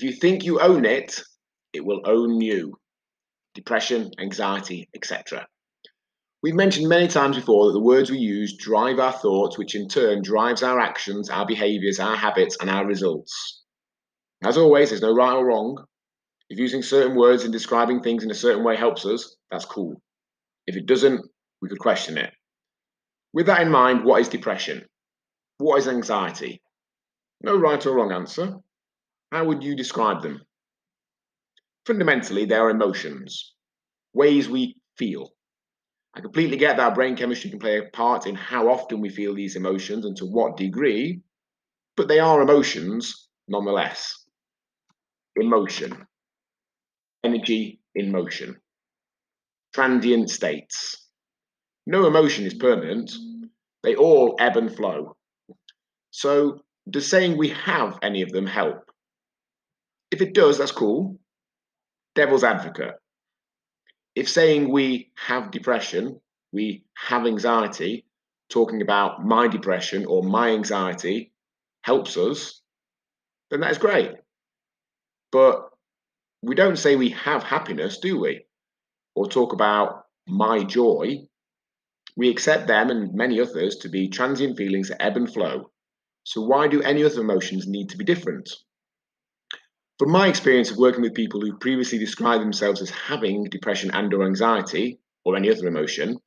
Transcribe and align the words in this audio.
If 0.00 0.04
you 0.04 0.12
think 0.12 0.44
you 0.44 0.60
own 0.60 0.86
it, 0.86 1.20
it 1.74 1.84
will 1.84 2.00
own 2.06 2.40
you. 2.40 2.78
Depression, 3.54 4.10
anxiety, 4.18 4.88
etc. 4.94 5.46
We've 6.42 6.54
mentioned 6.54 6.88
many 6.88 7.06
times 7.06 7.36
before 7.36 7.66
that 7.66 7.72
the 7.74 7.84
words 7.84 8.10
we 8.10 8.16
use 8.16 8.56
drive 8.56 8.98
our 8.98 9.12
thoughts, 9.12 9.58
which 9.58 9.74
in 9.74 9.88
turn 9.88 10.22
drives 10.22 10.62
our 10.62 10.80
actions, 10.80 11.28
our 11.28 11.44
behaviours, 11.44 12.00
our 12.00 12.16
habits, 12.16 12.56
and 12.62 12.70
our 12.70 12.86
results. 12.86 13.62
As 14.42 14.56
always, 14.56 14.88
there's 14.88 15.02
no 15.02 15.14
right 15.14 15.34
or 15.34 15.44
wrong. 15.44 15.84
If 16.48 16.58
using 16.58 16.80
certain 16.80 17.14
words 17.14 17.44
and 17.44 17.52
describing 17.52 18.00
things 18.00 18.24
in 18.24 18.30
a 18.30 18.34
certain 18.34 18.64
way 18.64 18.76
helps 18.76 19.04
us, 19.04 19.36
that's 19.50 19.66
cool. 19.66 20.00
If 20.66 20.76
it 20.76 20.86
doesn't, 20.86 21.26
we 21.60 21.68
could 21.68 21.78
question 21.78 22.16
it. 22.16 22.32
With 23.34 23.44
that 23.48 23.60
in 23.60 23.70
mind, 23.70 24.06
what 24.06 24.22
is 24.22 24.30
depression? 24.30 24.86
What 25.58 25.76
is 25.76 25.88
anxiety? 25.88 26.62
No 27.42 27.54
right 27.54 27.84
or 27.84 27.92
wrong 27.92 28.12
answer. 28.12 28.60
How 29.32 29.44
would 29.44 29.62
you 29.62 29.76
describe 29.76 30.22
them? 30.22 30.42
Fundamentally, 31.86 32.44
they 32.44 32.56
are 32.56 32.70
emotions, 32.70 33.54
ways 34.12 34.48
we 34.48 34.76
feel. 34.96 35.30
I 36.14 36.20
completely 36.20 36.56
get 36.56 36.76
that 36.76 36.94
brain 36.96 37.16
chemistry 37.16 37.50
can 37.50 37.60
play 37.60 37.78
a 37.78 37.84
part 37.90 38.26
in 38.26 38.34
how 38.34 38.68
often 38.68 39.00
we 39.00 39.08
feel 39.08 39.34
these 39.34 39.54
emotions 39.54 40.04
and 40.04 40.16
to 40.16 40.26
what 40.26 40.56
degree, 40.56 41.22
but 41.96 42.08
they 42.08 42.18
are 42.18 42.42
emotions 42.42 43.28
nonetheless. 43.46 44.26
Emotion, 45.36 46.06
energy 47.22 47.80
in 47.94 48.10
motion, 48.10 48.60
transient 49.72 50.28
states. 50.28 51.08
No 51.86 52.06
emotion 52.06 52.44
is 52.44 52.54
permanent, 52.54 53.12
they 53.84 53.94
all 53.94 54.34
ebb 54.40 54.56
and 54.56 54.74
flow. 54.74 55.16
So, 56.10 56.60
does 56.88 57.08
saying 57.08 57.36
we 57.36 57.50
have 57.50 57.98
any 58.02 58.22
of 58.22 58.30
them 58.30 58.46
help? 58.46 58.89
If 60.10 60.20
it 60.20 60.34
does, 60.34 60.58
that's 60.58 60.72
cool. 60.72 61.18
Devil's 62.14 62.44
advocate. 62.44 62.94
If 64.14 64.28
saying 64.28 64.70
we 64.70 65.12
have 65.14 65.52
depression, 65.52 66.20
we 66.52 66.84
have 66.96 67.26
anxiety, 67.26 68.04
talking 68.48 68.82
about 68.82 69.24
my 69.24 69.46
depression 69.46 70.04
or 70.04 70.22
my 70.22 70.50
anxiety 70.50 71.32
helps 71.82 72.16
us, 72.16 72.60
then 73.50 73.60
that 73.60 73.70
is 73.70 73.78
great. 73.78 74.12
But 75.30 75.70
we 76.42 76.54
don't 76.54 76.76
say 76.76 76.96
we 76.96 77.10
have 77.10 77.42
happiness, 77.44 77.98
do 77.98 78.20
we? 78.20 78.44
Or 79.14 79.26
talk 79.26 79.52
about 79.52 80.06
my 80.26 80.64
joy. 80.64 81.18
We 82.16 82.28
accept 82.28 82.66
them 82.66 82.90
and 82.90 83.14
many 83.14 83.40
others 83.40 83.76
to 83.76 83.88
be 83.88 84.08
transient 84.08 84.56
feelings 84.56 84.88
that 84.88 85.02
ebb 85.02 85.16
and 85.16 85.32
flow. 85.32 85.70
So, 86.24 86.42
why 86.42 86.68
do 86.68 86.82
any 86.82 87.04
other 87.04 87.20
emotions 87.20 87.66
need 87.66 87.88
to 87.90 87.96
be 87.96 88.04
different? 88.04 88.50
From 90.00 90.12
my 90.12 90.28
experience 90.28 90.70
of 90.70 90.78
working 90.78 91.02
with 91.02 91.12
people 91.12 91.42
who 91.42 91.58
previously 91.58 91.98
described 91.98 92.40
themselves 92.42 92.80
as 92.80 92.88
having 92.88 93.44
depression 93.44 93.90
and 93.92 94.14
or 94.14 94.24
anxiety 94.24 94.98
or 95.26 95.36
any 95.36 95.50
other 95.50 95.68
emotion, 95.68 96.18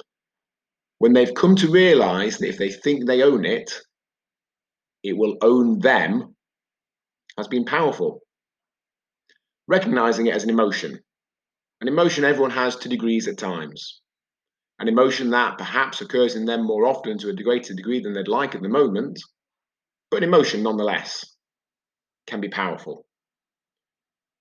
when 0.99 1.13
they've 1.13 1.33
come 1.33 1.55
to 1.55 1.71
realize 1.71 2.38
that 2.38 2.49
if 2.49 2.59
they 2.59 2.69
think 2.69 3.07
they 3.07 3.23
own 3.23 3.45
it, 3.45 3.73
it 5.02 5.17
will 5.17 5.38
own 5.41 5.80
them, 5.80 6.35
has 7.35 7.47
been 7.47 7.65
powerful. 7.65 8.21
Recognizing 9.67 10.27
it 10.27 10.35
as 10.35 10.43
an 10.43 10.52
emotion. 10.52 10.99
An 11.81 11.87
emotion 11.87 12.25
everyone 12.25 12.52
has 12.52 12.75
to 12.75 12.89
degrees 12.89 13.27
at 13.27 13.39
times. 13.39 14.02
An 14.77 14.87
emotion 14.87 15.31
that 15.31 15.58
perhaps 15.58 15.99
occurs 15.99 16.35
in 16.35 16.45
them 16.45 16.63
more 16.63 16.85
often 16.85 17.17
to 17.17 17.30
a 17.30 17.33
greater 17.33 17.73
degree 17.73 18.02
than 18.02 18.13
they'd 18.13 18.27
like 18.27 18.53
at 18.53 18.61
the 18.61 18.69
moment, 18.69 19.19
but 20.11 20.17
an 20.17 20.30
emotion 20.30 20.61
nonetheless 20.61 21.25
can 22.27 22.39
be 22.39 22.49
powerful. 22.49 23.08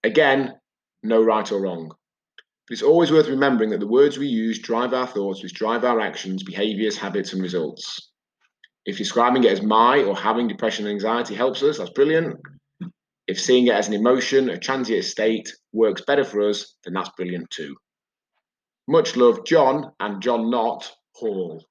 Again, 0.04 0.54
no 1.02 1.22
right 1.22 1.50
or 1.50 1.60
wrong. 1.60 1.88
But 1.88 2.72
it's 2.72 2.82
always 2.82 3.12
worth 3.12 3.28
remembering 3.28 3.70
that 3.70 3.80
the 3.80 3.86
words 3.86 4.18
we 4.18 4.26
use 4.26 4.58
drive 4.58 4.94
our 4.94 5.06
thoughts, 5.06 5.42
which 5.42 5.54
drive 5.54 5.84
our 5.84 6.00
actions, 6.00 6.42
behaviours, 6.42 6.96
habits, 6.96 7.32
and 7.32 7.42
results. 7.42 8.10
If 8.84 8.98
describing 8.98 9.44
it 9.44 9.52
as 9.52 9.62
my 9.62 10.02
or 10.02 10.16
having 10.16 10.48
depression 10.48 10.86
and 10.86 10.94
anxiety 10.94 11.34
helps 11.34 11.62
us, 11.62 11.78
that's 11.78 11.90
brilliant. 11.90 12.36
If 13.28 13.40
seeing 13.40 13.68
it 13.68 13.74
as 13.74 13.86
an 13.86 13.94
emotion, 13.94 14.50
a 14.50 14.58
transient 14.58 15.04
state, 15.04 15.48
works 15.72 16.02
better 16.02 16.24
for 16.24 16.48
us, 16.48 16.74
then 16.84 16.94
that's 16.94 17.10
brilliant 17.10 17.50
too. 17.50 17.76
Much 18.88 19.16
love, 19.16 19.44
John 19.44 19.92
and 20.00 20.20
John 20.20 20.50
Not 20.50 20.90
Hall. 21.14 21.64